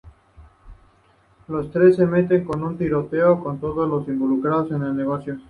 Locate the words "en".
2.51-2.63, 4.71-4.81